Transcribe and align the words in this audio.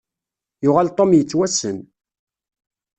Yuɣal 0.63 0.89
Tom 0.91 1.11
yettwassen. 1.15 1.77